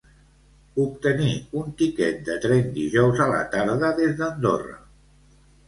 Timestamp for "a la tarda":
3.29-3.95